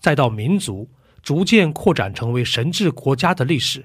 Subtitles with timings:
[0.00, 0.88] 再到民族
[1.22, 3.84] 逐渐扩展成为神治国家的历史，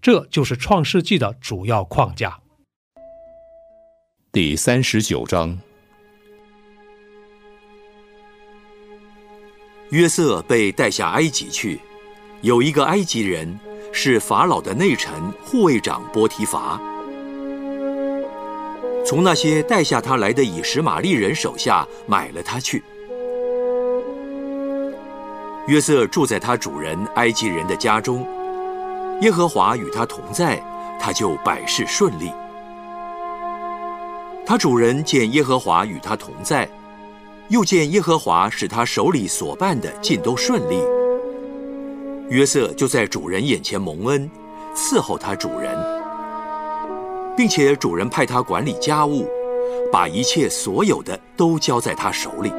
[0.00, 2.38] 这就是创世纪的主要框架。
[4.32, 5.58] 第三十九章，
[9.90, 11.80] 约瑟被带下埃及去，
[12.42, 13.58] 有一个埃及人
[13.92, 16.80] 是法老的内臣护卫长波提伐，
[19.04, 22.80] 从那些带下他来的以实玛利人手下买了他去。
[25.70, 28.26] 约瑟住在他主人埃及人的家中，
[29.20, 30.60] 耶和华与他同在，
[30.98, 32.32] 他就百事顺利。
[34.44, 36.68] 他主人见耶和华与他同在，
[37.50, 40.82] 又见耶和华使他手里所办的尽都顺利，
[42.30, 44.28] 约瑟就在主人眼前蒙恩，
[44.74, 45.72] 伺候他主人，
[47.36, 49.24] 并且主人派他管理家务，
[49.92, 52.52] 把一切所有的都交在他手里。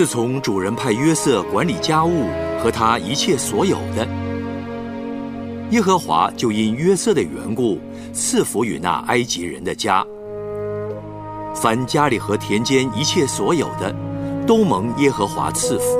[0.00, 2.24] 自从主人派约瑟管理家务
[2.58, 4.08] 和他一切所有的，
[5.72, 7.78] 耶和华就因约瑟的缘故
[8.10, 10.02] 赐福与那埃及人的家。
[11.54, 13.94] 凡家里和田间一切所有的，
[14.46, 15.98] 都蒙耶和华赐福。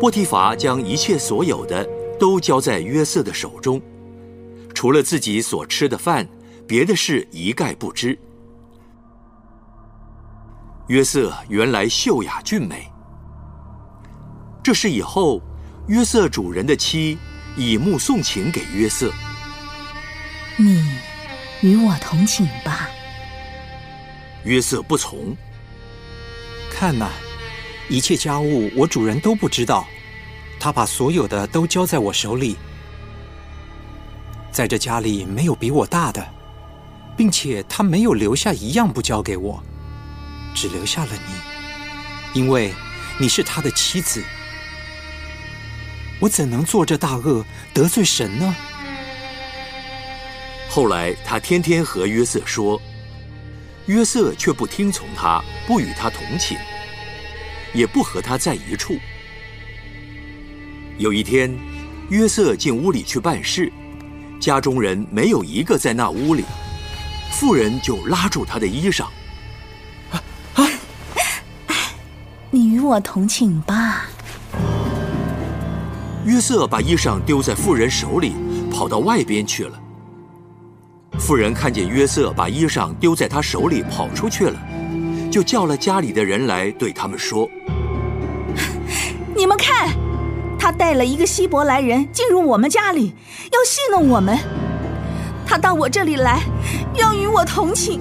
[0.00, 1.86] 波提乏将一切所有的
[2.18, 3.78] 都交在约瑟的手中，
[4.72, 6.26] 除了自己所吃的饭，
[6.66, 8.18] 别的事一概不知。
[10.88, 12.88] 约瑟原来秀雅俊美，
[14.62, 15.42] 这是以后
[15.88, 17.18] 约瑟主人的妻
[17.56, 19.12] 以目送情给约瑟。
[20.56, 20.84] 你
[21.60, 22.88] 与我同寝吧。
[24.44, 25.36] 约瑟不从。
[26.70, 27.08] 看呐，
[27.88, 29.88] 一切家务我主人都不知道，
[30.60, 32.56] 他把所有的都交在我手里。
[34.52, 36.24] 在这家里没有比我大的，
[37.16, 39.60] 并且他没有留下一样不交给我。
[40.56, 42.72] 只留下了你，因为
[43.20, 44.24] 你是他的妻子。
[46.18, 47.44] 我怎能做这大恶
[47.74, 48.56] 得罪神呢？
[50.70, 52.80] 后来他天天和约瑟说，
[53.84, 56.56] 约瑟却不听从他，不与他同寝，
[57.74, 58.98] 也不和他在一处。
[60.96, 61.54] 有一天，
[62.08, 63.70] 约瑟进屋里去办事，
[64.40, 66.44] 家中人没有一个在那屋里，
[67.30, 69.06] 妇人就拉住他的衣裳。
[72.56, 74.06] 你与我同寝吧。
[76.24, 78.32] 约瑟把衣裳丢在妇人手里，
[78.72, 79.78] 跑到外边去了。
[81.18, 84.58] 妇人看见约瑟把衣裳丢在他手里跑出去了，
[85.30, 87.46] 就叫了家里的人来，对他们说
[89.36, 89.90] ：“你们看，
[90.58, 93.14] 他带了一个希伯来人进入我们家里，
[93.52, 94.38] 要戏弄我们。
[95.44, 96.40] 他到我这里来，
[96.94, 98.00] 要与我同寝，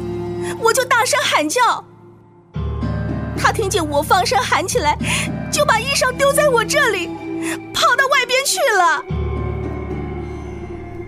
[0.62, 1.84] 我就大声喊叫。”
[3.56, 4.98] 他听见我放声喊起来，
[5.50, 7.08] 就把衣裳丢在我这里，
[7.74, 9.02] 跑到外边去了。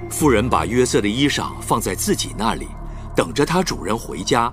[0.10, 2.70] 妇人把约瑟的衣裳放在自己那里，
[3.14, 4.50] 等着他主人回家，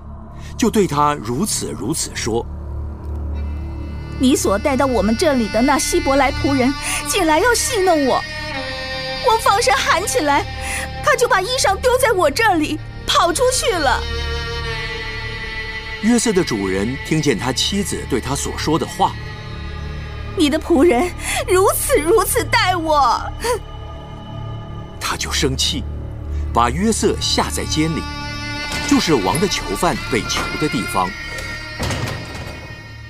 [0.58, 2.44] 就对他如此如此说
[4.18, 6.74] ：“你所带到我们这里的那希伯来仆人
[7.08, 8.20] 进来要戏弄我，
[9.24, 10.44] 我放声喊起来，
[11.04, 12.76] 他就把衣裳丢在我这里，
[13.06, 14.00] 跑出去了。”
[16.04, 19.14] 约瑟的主人听见他妻子对他所说的话，
[20.36, 21.10] 你的仆人
[21.48, 23.18] 如此如此待我，
[25.00, 25.82] 他就生气，
[26.52, 28.02] 把约瑟下在监里，
[28.86, 31.08] 就是王的囚犯被囚的地方。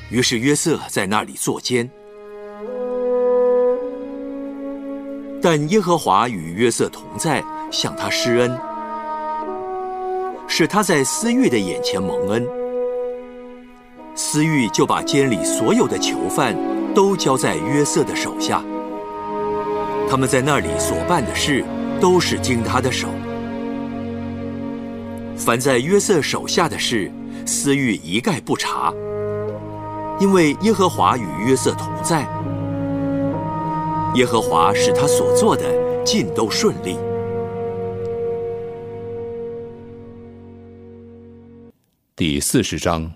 [0.09, 1.91] 于是约瑟在那里坐监，
[5.43, 7.43] 但耶和华与约瑟同在，
[7.73, 8.57] 向他施恩，
[10.47, 12.47] 使他在私欲的眼前蒙恩。
[14.17, 16.57] 司狱就把监里所有的囚犯
[16.95, 18.63] 都交在约瑟的手下。
[20.09, 21.65] 他们在那里所办的事，
[22.01, 23.09] 都是经他的手。
[25.37, 27.11] 凡在约瑟手下的事，
[27.45, 28.95] 司狱一概不查，
[30.21, 32.21] 因为耶和华与约瑟同在。
[34.15, 35.65] 耶和华使他所做的
[36.05, 36.97] 尽都顺利。
[42.15, 43.11] 第四十章。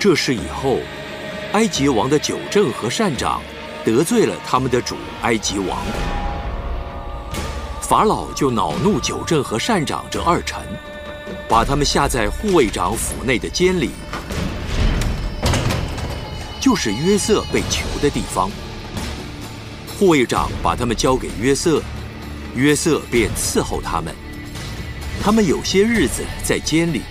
[0.00, 0.78] 这事以后，
[1.52, 3.42] 埃及王的九正和善长
[3.84, 5.78] 得罪了他们的主埃及王，
[7.82, 10.58] 法老就恼怒九正和善长这二臣，
[11.46, 13.90] 把他们下在护卫长府内的监里。
[16.58, 18.50] 就是约瑟被囚的地方。
[19.86, 21.82] 护卫长把他们交给约瑟，
[22.54, 24.14] 约瑟便伺候他们。
[25.22, 27.02] 他们有些日子在监里。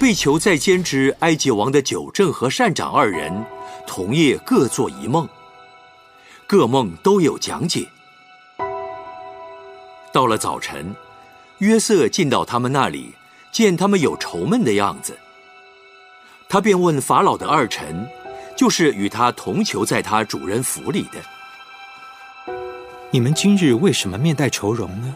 [0.00, 3.44] 被囚在监之埃及王的九正和善长二人，
[3.86, 5.28] 同夜各做一梦，
[6.46, 7.86] 各梦都有讲解。
[10.10, 10.96] 到了早晨，
[11.58, 13.14] 约瑟进到他们那里，
[13.52, 15.14] 见他们有愁闷的样子。
[16.48, 18.08] 他便问法老的二臣，
[18.56, 21.20] 就是与他同囚在他主人府里的
[23.12, 25.14] ：“你们今日为什么面带愁容呢？”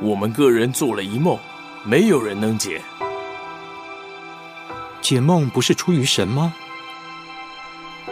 [0.00, 1.38] 我们个人做了一梦，
[1.88, 2.82] 没有人能解。
[5.00, 6.54] 解梦不是出于神吗？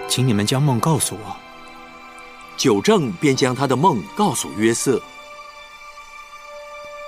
[0.08, 1.37] 请你们将梦告诉我。
[2.56, 4.99] 九正便将他的梦告诉约瑟。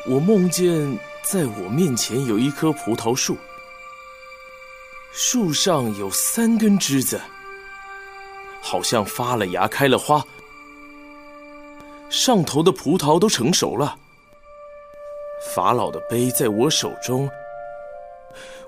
[0.06, 0.98] 我梦见。
[1.20, 3.36] 在我面前有一棵葡萄树，
[5.12, 7.20] 树上有三根枝子，
[8.62, 10.24] 好像发了芽、开了花，
[12.08, 13.98] 上头的葡萄都成熟了。
[15.40, 17.30] 法老的杯在我手中，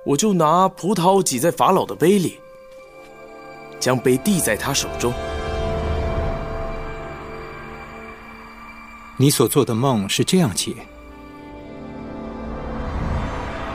[0.04, 2.38] 我就拿葡萄挤在法老的杯里，
[3.80, 5.12] 将杯递在他手中。
[9.16, 10.72] 你所做的梦是这样解。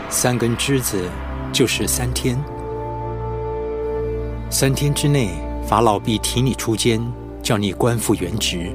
[0.10, 1.10] 三根枝子
[1.52, 2.42] 就是三天，
[4.50, 5.32] 三天之内，
[5.68, 7.06] 法老必提你出监，
[7.44, 8.74] 叫你官复原职。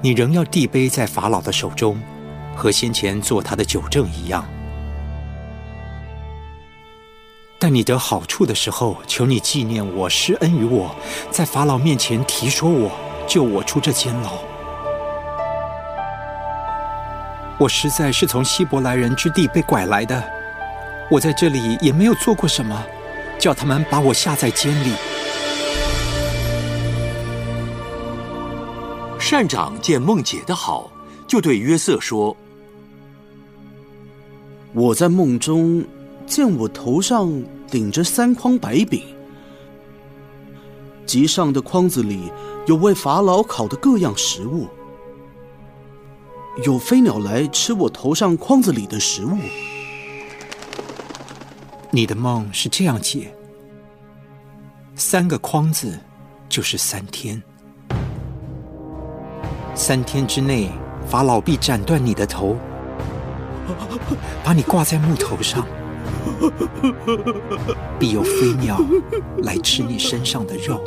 [0.00, 1.98] 你仍要递杯在法老的手中，
[2.54, 4.46] 和先前做他的酒政一样。
[7.58, 10.94] 但你得好处的时候，求你纪念我，施恩于我，
[11.30, 12.90] 在法老面前提说我，
[13.26, 14.32] 救我出这监牢。
[17.58, 20.22] 我实在是从希伯来人之地被拐来的，
[21.10, 22.84] 我在这里也没有做过什么，
[23.38, 24.92] 叫他们把我下在监里。
[29.18, 30.90] 善长见梦姐的好，
[31.26, 32.36] 就对约瑟说
[34.74, 35.84] ：“我在梦中
[36.26, 37.32] 见我头上
[37.70, 39.02] 顶着三筐白饼，
[41.06, 42.30] 极上的筐子里
[42.66, 44.66] 有为法老烤的各样食物。”
[46.64, 49.36] 有飞鸟来吃我头上筐子里的食物。
[51.90, 53.34] 你的梦是这样解：
[54.94, 55.98] 三个筐子
[56.48, 57.42] 就是三天，
[59.74, 60.70] 三天之内
[61.06, 62.56] 法老必斩断你的头，
[64.42, 65.66] 把你挂在木头上，
[67.98, 68.78] 必有飞鸟
[69.38, 70.82] 来吃你身上的肉。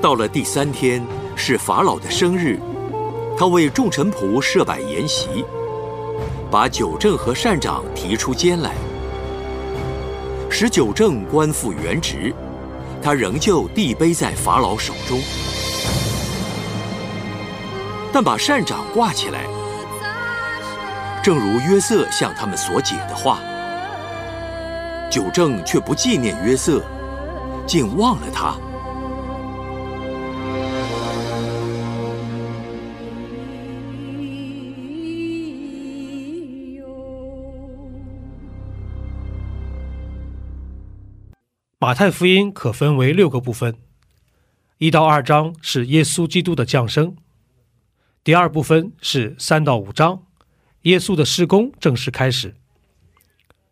[0.00, 2.58] 到了第三天是法老的生日。
[3.38, 5.44] 他为众臣仆设摆筵席，
[6.50, 8.72] 把九正和善长提出监来，
[10.48, 12.34] 使九正官复原职，
[13.02, 15.20] 他仍旧递杯在法老手中，
[18.10, 19.44] 但把善长挂起来，
[21.26, 23.40] 正如约瑟向他们所解的话。
[25.10, 26.80] 九正却不纪念约瑟，
[27.66, 28.56] 竟忘了他。
[41.80, 43.74] 马太福音可分为六个部分，
[44.78, 47.16] 一到二章是耶稣基督的降生，
[48.22, 50.25] 第二部分是三到五章，
[50.86, 52.54] 耶稣的施工正式开始，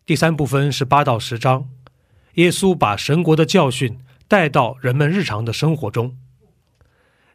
[0.05, 1.69] 第三部分是八到十章，
[2.33, 6.17] 耶稣把神国的教训带到人们日常的生活中，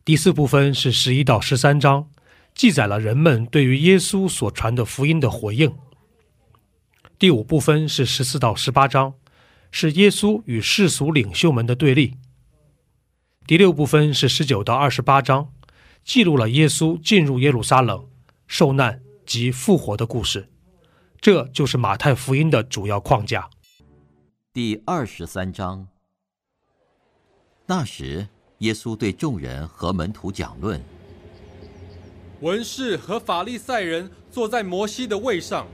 [0.05, 2.11] 第四部分是十一到十三章，
[2.55, 5.75] 记载了人们对于耶稣所传的福音的回应，
[7.19, 9.15] 第五部分是十四到十八章。
[9.73, 12.17] 是耶稣与世俗领袖们的对立。
[13.47, 15.53] 第六部分是十九到二十八章，
[16.05, 18.05] 记录了耶稣进入耶路撒冷、
[18.49, 20.49] 受难及复活的故事。
[21.21, 23.49] 这就是马太福音的主要框架。
[24.53, 25.87] 第二十三章。
[27.65, 28.27] 那时，
[28.59, 30.83] 耶稣对众人和门徒讲论：
[32.41, 35.65] 文士和法利赛人坐在摩西的位上，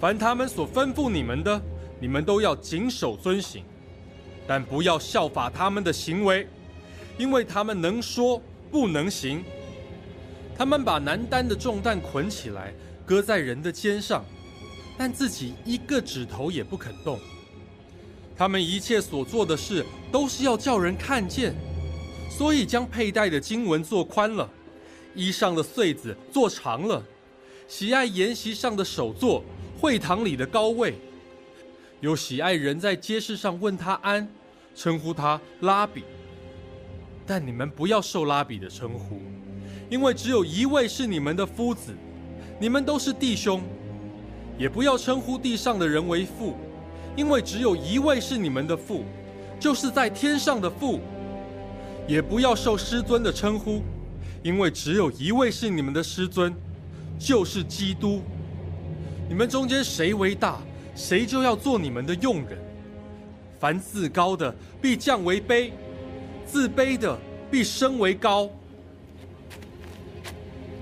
[0.00, 1.60] 凡他们所吩咐你们的，
[2.00, 3.62] 你们都要谨守遵行，
[4.46, 6.48] 但不要效法他们的行为，
[7.18, 8.40] 因为他们能说
[8.70, 9.44] 不能行。
[10.58, 12.74] 他们把难担的重担捆起来，
[13.06, 14.24] 搁在人的肩上。
[14.98, 17.20] 但自己一个指头也不肯动。
[18.36, 21.54] 他们一切所做的事，都是要叫人看见，
[22.28, 24.50] 所以将佩戴的经文做宽了，
[25.14, 27.00] 衣上的穗子做长了，
[27.68, 29.44] 喜爱筵席上的首座，
[29.80, 30.96] 会堂里的高位，
[32.00, 34.28] 又喜爱人在街市上问他安，
[34.74, 36.02] 称呼他拉比。
[37.24, 39.20] 但你们不要受拉比的称呼，
[39.88, 41.94] 因为只有一位是你们的夫子，
[42.60, 43.62] 你们都是弟兄。
[44.58, 46.56] 也不要称呼地上的人为父，
[47.16, 49.04] 因为只有一位是你们的父，
[49.60, 51.00] 就是在天上的父。
[52.08, 53.82] 也不要受师尊的称呼，
[54.42, 56.52] 因为只有一位是你们的师尊，
[57.18, 58.20] 就是基督。
[59.28, 60.58] 你们中间谁为大，
[60.94, 62.58] 谁就要做你们的用人。
[63.60, 65.70] 凡自高的必降为卑，
[66.46, 67.16] 自卑的
[67.50, 68.48] 必升为高。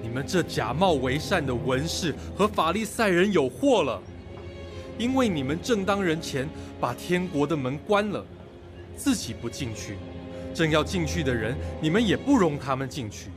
[0.07, 4.01] 你们这假冒为善的文士和法利赛人有祸了，
[4.97, 6.49] 因为你们正当人前
[6.81, 8.25] 把天国的门关了，
[8.97, 9.97] 自己不进去，
[10.55, 13.31] 正要进去的人，你们也不容他们进去。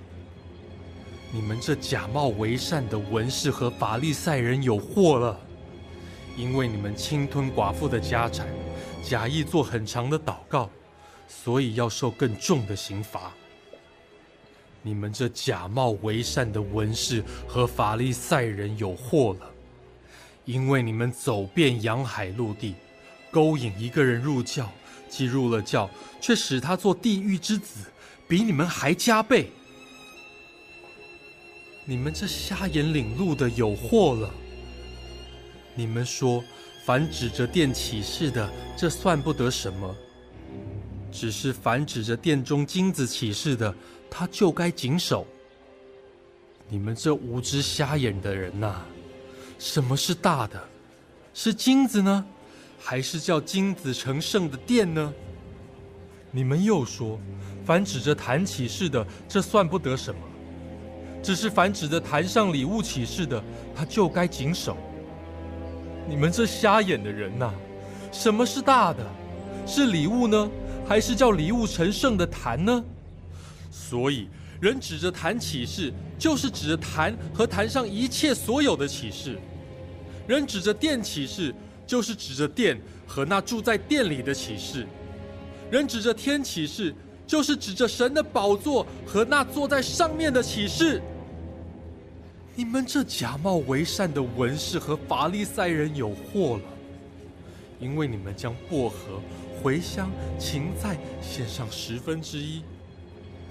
[1.33, 5.39] 你们这假冒为善的文士和法利赛人有祸了，
[6.37, 8.47] 因为你们侵吞寡妇的家产，
[9.03, 10.69] 假意做很长的祷告，
[11.27, 13.33] 所以要受更重的刑罚。
[14.81, 19.51] 你们这假冒为善的文士和法利赛人有祸了，
[20.45, 22.75] 因为你们走遍洋海陆地，
[23.29, 24.71] 勾引一个人入教，
[25.09, 25.89] 既入了教，
[26.21, 27.81] 却使他做地狱之子，
[28.27, 29.51] 比你们还加倍。
[31.85, 34.33] 你们这瞎眼领路的有祸了。
[35.75, 36.43] 你们说，
[36.85, 39.93] 凡指着殿起誓的，这算不得什么；
[41.11, 43.73] 只是凡指着殿中金子起誓的，
[44.09, 45.25] 他就该谨守。
[46.67, 48.75] 你们这无知瞎眼的人呐，
[49.57, 50.61] 什么是大的？
[51.33, 52.25] 是金子呢，
[52.79, 55.13] 还是叫金子成圣的殿呢？
[56.31, 57.19] 你们又说，
[57.65, 60.21] 凡指着坛起誓的，这算不得什么；
[61.23, 63.41] 只是凡指着坛上礼物起誓的，
[63.75, 64.77] 他就该谨守。
[66.07, 67.51] 你们这瞎眼的人呐，
[68.11, 69.03] 什么是大的？
[69.65, 70.49] 是礼物呢，
[70.87, 72.83] 还是叫礼物成圣的坛呢？
[73.71, 74.27] 所以，
[74.59, 79.33] 人指着坛启示，就是指着坛和坛上一切所有的启示；
[80.27, 81.53] 人指着殿启示，
[81.85, 84.85] 就是指着殿和那住在殿里的启示；
[85.69, 86.93] 人指着天启示，
[87.27, 91.01] 就是指着神的宝座和那坐在上面的启示。
[92.55, 96.63] 你们这假冒为善的文士和法利赛人有祸了，
[97.79, 99.21] 因为你们将薄荷、
[99.63, 102.61] 茴香、芹菜献上十分之一。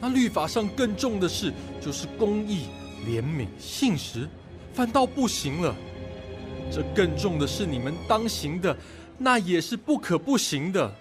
[0.01, 2.67] 那律法上更重的事，就是公义、
[3.07, 4.29] 怜悯、信实，
[4.73, 5.75] 反倒不行了。
[6.71, 8.77] 这更重的是你们当行的，
[9.17, 10.95] 那也是不可不行的。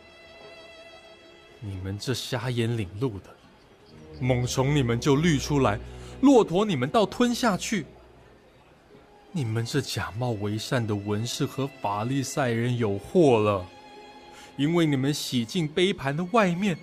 [1.59, 3.29] 你们这瞎眼领路的，
[4.19, 5.77] 猛虫你们就滤出来，
[6.21, 7.85] 骆驼你们倒吞下去。
[9.31, 13.65] 你们这假冒为善的文士和法利赛人有祸了，
[14.55, 16.75] 因为你们洗净杯盘的外面。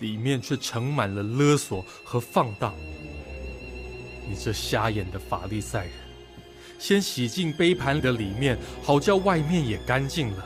[0.00, 2.74] 里面却盛满了勒索和放荡。
[4.28, 5.92] 你这瞎眼的法利赛人，
[6.78, 10.44] 先洗净杯盘的里面，好叫外面也干净了。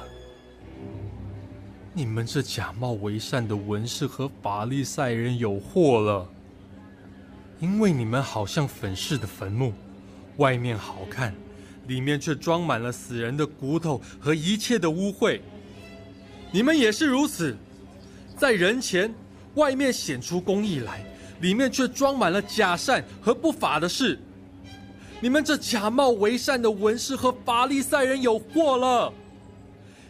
[1.92, 6.28] 你们这假冒为善的文士和法利赛人有祸了，
[7.60, 9.72] 因为你们好像粉饰的坟墓，
[10.38, 11.32] 外面好看，
[11.86, 15.40] 里面却装满了死人的骨头和一切的污秽。
[16.50, 17.56] 你们也是如此，
[18.36, 19.14] 在人前。
[19.54, 21.04] 外面显出公义来，
[21.40, 24.18] 里面却装满了假善和不法的事。
[25.20, 29.12] 你们这假冒为善的文士和法利赛人有祸了，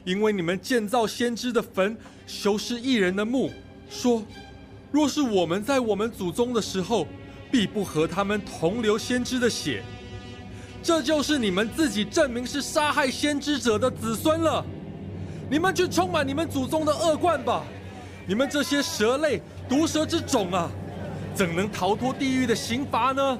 [0.04, 1.96] 因为你们建造先知的坟，
[2.26, 3.50] 修饰异人的墓，
[3.88, 4.24] 说：
[4.90, 7.06] 若是我们在我们祖宗的时候，
[7.50, 9.82] 必不和他们同流先知的血。
[10.82, 14.64] 这就是你们自己证明是杀害先知者的子孙了。
[15.50, 17.64] 你们去充满你们祖宗的恶贯吧。
[18.26, 20.70] 你们这些蛇类、毒蛇之种啊，
[21.34, 23.38] 怎能逃脱地狱的刑罚呢？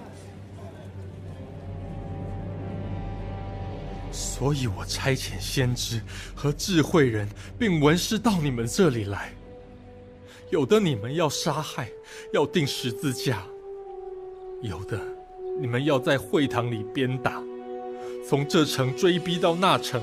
[4.13, 6.01] 所以我差遣先知
[6.35, 9.33] 和智慧人，并文士到你们这里来。
[10.51, 11.89] 有的你们要杀害，
[12.33, 13.39] 要钉十字架；
[14.63, 15.01] 有的
[15.61, 17.43] 你们要在会堂里鞭打，
[18.29, 20.01] 从这城追逼到那城，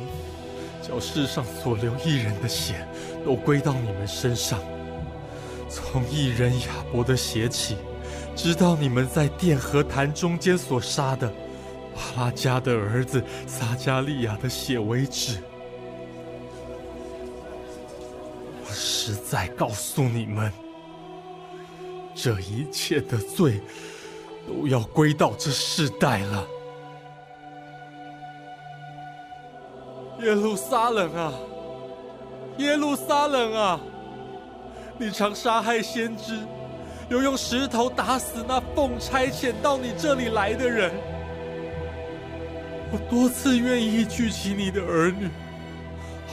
[0.91, 2.85] 叫世上所流一人的血
[3.25, 4.59] 都归到你们身上。
[5.69, 7.77] 从一人亚伯的血起，
[8.35, 11.31] 直到你们在殿和坛中间所杀的。
[11.95, 15.37] 巴拉加的儿子撒加利亚的血为止。
[18.65, 20.51] 我实在告诉你们，
[22.13, 23.61] 这一切的罪
[24.45, 26.45] 都要归到这世代了。
[30.21, 31.33] 耶路撒冷啊，
[32.57, 33.79] 耶路撒冷啊！
[34.99, 36.37] 你常杀害先知，
[37.09, 40.91] 又用石头打死那奉差遣到你这里来的人。
[42.91, 45.27] 我多次愿意聚集你的儿女，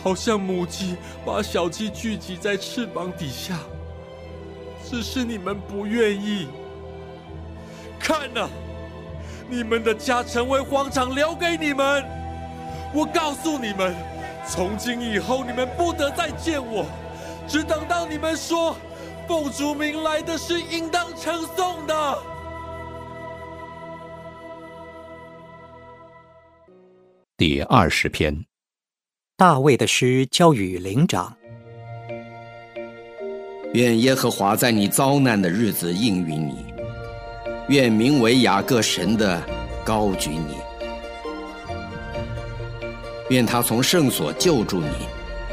[0.02, 3.58] 好像母鸡把小鸡聚集在翅膀底下，
[4.84, 6.48] 只是你们不愿意。
[7.98, 8.50] 看呐，
[9.48, 12.17] 你们的家成为荒场，留给你们。
[12.94, 13.94] 我告诉你们，
[14.46, 16.86] 从今以后你们不得再见我，
[17.46, 18.74] 只等到你们说
[19.28, 22.18] 奉主名来的是应当称颂的。
[27.36, 28.44] 第二十篇，
[29.36, 31.36] 大卫的诗交与灵长。
[33.74, 36.64] 愿耶和华在你遭难的日子应允你，
[37.68, 39.40] 愿名为雅各神的
[39.84, 40.56] 高举你，
[43.28, 44.88] 愿他从圣所救助你，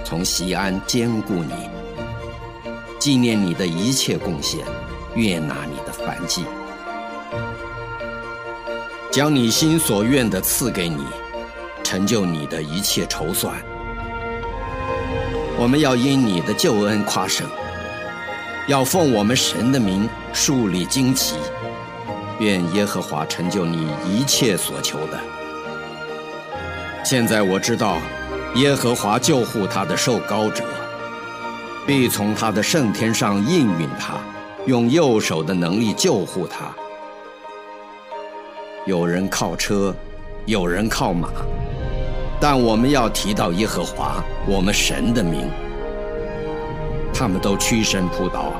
[0.03, 1.53] 从西安坚固你，
[2.99, 4.65] 纪念你的一切贡献，
[5.13, 6.45] 悦纳你的凡祭，
[9.11, 11.03] 将你心所愿的赐给你。
[11.83, 13.53] 成就你的一切筹算，
[15.55, 17.47] 我们要因你的救恩夸胜，
[18.67, 21.35] 要奉我们神的名树立旌旗。
[22.39, 25.34] 愿耶和华成就你一切所求的。
[27.05, 27.99] 现在我知道，
[28.55, 30.63] 耶和华救护他的受膏者，
[31.85, 34.15] 必从他的圣天上应允他，
[34.65, 36.65] 用右手的能力救护他。
[38.87, 39.93] 有人靠车，
[40.47, 41.29] 有人靠马。
[42.41, 44.15] 但我们要提到耶和华
[44.47, 45.47] 我们神的名，
[47.13, 48.51] 他们都屈身扑倒，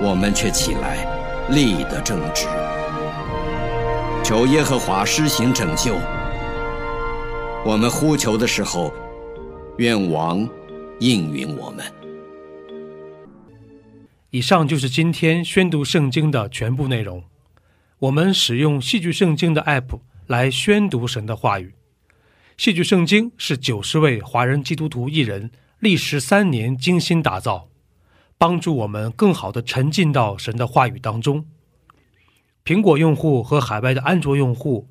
[0.00, 1.06] 我们却起来
[1.50, 2.46] 立得正直。
[4.22, 5.94] 求耶和华施行拯救。
[7.66, 8.92] 我们呼求的时候，
[9.78, 10.46] 愿王
[11.00, 11.82] 应允我们。
[14.28, 17.24] 以上就是今天宣读圣经的全部内容。
[18.00, 21.72] 我们使用戏剧圣经的 App 来宣读神的话语。
[22.58, 27.70] 戏剧圣经是九十位华人基督徒艺人历时三年精心打造，
[28.36, 31.46] 帮助我们更好的沉浸到神的话语当中。
[32.62, 34.90] 苹果用户和海外的安卓用户